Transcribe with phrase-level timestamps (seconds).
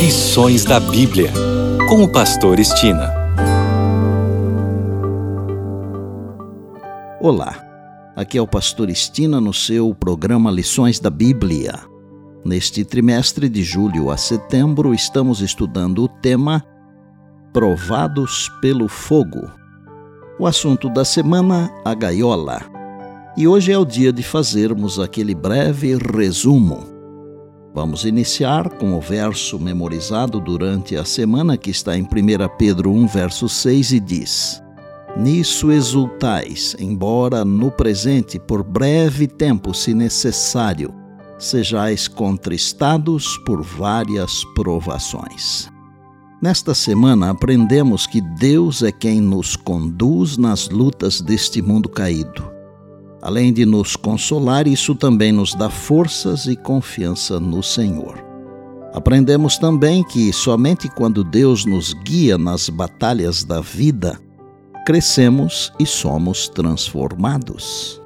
[0.00, 1.30] Lições da Bíblia,
[1.86, 3.12] com o Pastor Estina.
[7.20, 7.62] Olá,
[8.16, 11.80] aqui é o Pastor Estina no seu programa Lições da Bíblia.
[12.42, 16.64] Neste trimestre de julho a setembro, estamos estudando o tema
[17.52, 19.50] Provados pelo Fogo.
[20.38, 22.62] O assunto da semana, a gaiola.
[23.36, 26.89] E hoje é o dia de fazermos aquele breve resumo
[27.72, 32.06] Vamos iniciar com o verso memorizado durante a semana que está em 1
[32.58, 34.60] Pedro 1, verso 6 e diz:
[35.16, 40.92] Nisso exultais, embora no presente, por breve tempo, se necessário,
[41.38, 45.70] sejais contristados por várias provações.
[46.42, 52.59] Nesta semana aprendemos que Deus é quem nos conduz nas lutas deste mundo caído
[53.22, 58.24] Além de nos consolar, isso também nos dá forças e confiança no Senhor.
[58.94, 64.18] Aprendemos também que somente quando Deus nos guia nas batalhas da vida,
[64.84, 68.00] crescemos e somos transformados.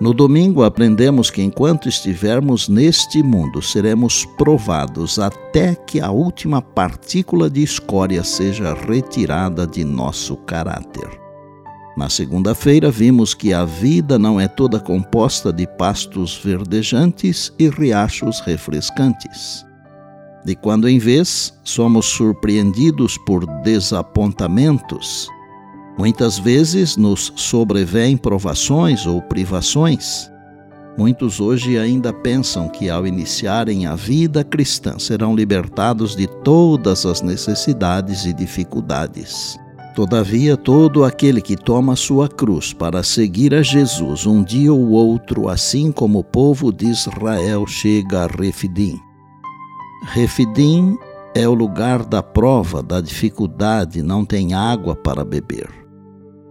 [0.00, 7.48] No domingo, aprendemos que enquanto estivermos neste mundo, seremos provados até que a última partícula
[7.48, 11.23] de escória seja retirada de nosso caráter.
[11.96, 18.40] Na segunda-feira, vimos que a vida não é toda composta de pastos verdejantes e riachos
[18.40, 19.64] refrescantes.
[20.44, 25.28] De quando em vez, somos surpreendidos por desapontamentos.
[25.96, 30.28] Muitas vezes nos sobrevêm provações ou privações.
[30.98, 37.22] Muitos hoje ainda pensam que, ao iniciarem a vida cristã, serão libertados de todas as
[37.22, 39.56] necessidades e dificuldades.
[39.94, 45.48] Todavia, todo aquele que toma sua cruz para seguir a Jesus um dia ou outro,
[45.48, 48.98] assim como o povo de Israel chega a Refidim.
[50.06, 50.98] Refidim
[51.32, 55.68] é o lugar da prova, da dificuldade, não tem água para beber.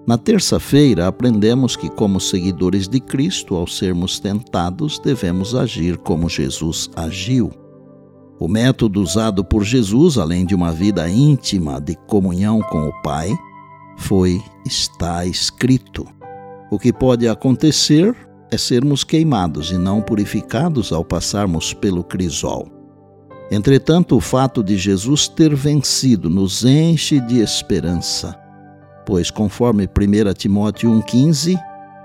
[0.08, 6.90] Na terça-feira, aprendemos que, como seguidores de Cristo, ao sermos tentados, devemos agir como Jesus
[6.96, 7.63] agiu.
[8.44, 13.34] O método usado por Jesus, além de uma vida íntima de comunhão com o Pai,
[13.96, 16.06] foi está escrito.
[16.70, 18.14] O que pode acontecer
[18.52, 22.68] é sermos queimados e não purificados ao passarmos pelo crisol.
[23.50, 28.38] Entretanto, o fato de Jesus ter vencido nos enche de esperança,
[29.06, 31.58] pois, conforme 1 Timóteo 1,15,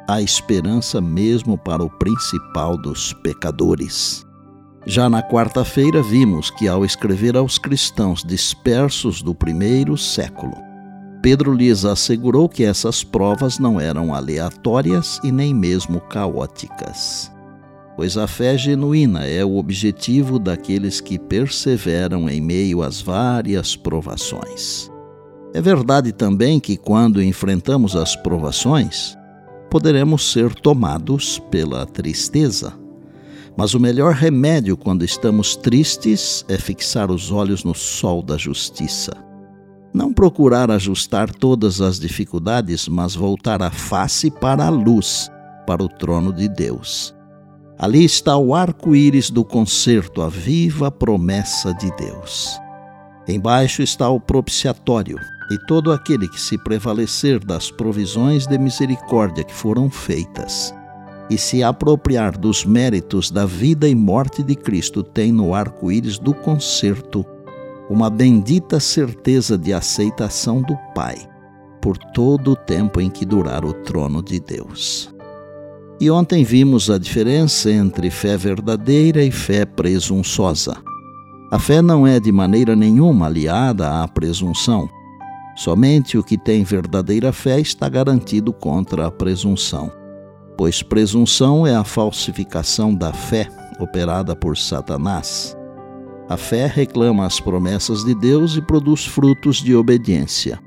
[0.09, 4.28] há esperança mesmo para o principal dos pecadores.
[4.87, 10.57] Já na quarta-feira, vimos que, ao escrever aos cristãos dispersos do primeiro século,
[11.21, 17.31] Pedro lhes assegurou que essas provas não eram aleatórias e nem mesmo caóticas,
[17.97, 24.91] pois a fé genuína é o objetivo daqueles que perseveram em meio às várias provações.
[25.53, 29.19] É verdade também que, quando enfrentamos as provações,
[29.69, 32.73] poderemos ser tomados pela tristeza
[33.59, 39.11] mas o melhor remédio quando estamos tristes é fixar os olhos no sol da justiça.
[39.93, 45.29] Não procurar ajustar todas as dificuldades, mas voltar a face para a luz,
[45.67, 47.13] para o trono de Deus.
[47.77, 52.57] Ali está o arco-íris do concerto, a viva promessa de Deus.
[53.27, 55.19] Embaixo está o propiciatório,
[55.51, 60.78] e todo aquele que se prevalecer das provisões de misericórdia que foram feitas
[61.31, 66.33] e se apropriar dos méritos da vida e morte de Cristo tem no arco-íris do
[66.33, 67.25] concerto
[67.91, 71.17] uma bendita certeza de aceitação do Pai
[71.81, 75.15] por todo o tempo em que durar o trono de Deus.
[76.01, 80.77] E ontem vimos a diferença entre fé verdadeira e fé presunçosa.
[81.51, 84.89] A fé não é de maneira nenhuma aliada à presunção.
[85.57, 89.91] Somente o que tem verdadeira fé está garantido contra a presunção
[90.59, 93.49] pois presunção é a falsificação da fé
[93.79, 95.57] operada por Satanás.
[96.29, 100.61] A fé reclama as promessas de Deus e produz frutos de obediência.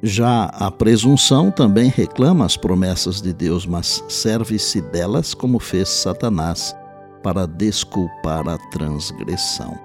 [0.00, 6.74] Já a presunção também reclama as promessas de Deus, mas serve-se delas como fez Satanás
[7.20, 9.76] para desculpar a transgressão.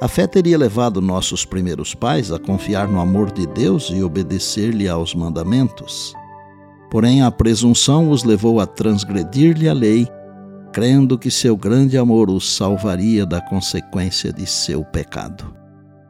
[0.00, 4.88] A fé teria levado nossos primeiros pais a confiar no amor de Deus e obedecer-lhe
[4.88, 6.14] aos mandamentos.
[6.90, 10.08] Porém, a presunção os levou a transgredir-lhe a lei,
[10.72, 15.54] crendo que seu grande amor os salvaria da consequência de seu pecado.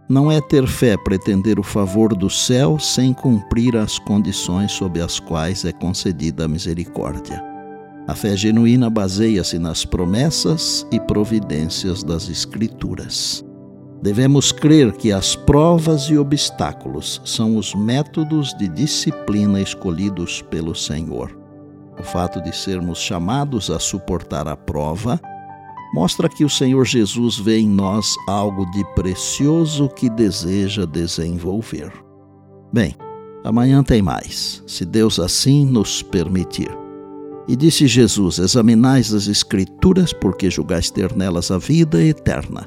[0.09, 5.21] Não é ter fé pretender o favor do céu sem cumprir as condições sob as
[5.21, 7.41] quais é concedida a misericórdia.
[8.09, 13.45] A fé genuína baseia-se nas promessas e providências das Escrituras.
[14.03, 21.37] Devemos crer que as provas e obstáculos são os métodos de disciplina escolhidos pelo Senhor.
[21.99, 25.21] O fato de sermos chamados a suportar a prova
[25.93, 31.93] mostra que o Senhor Jesus vê em nós algo de precioso que deseja desenvolver.
[32.73, 32.97] Bem,
[33.45, 36.71] amanhã tem mais, se Deus assim nos permitir.
[37.47, 42.67] E disse Jesus: Examinais as Escrituras, porque julgais ter nelas a vida eterna.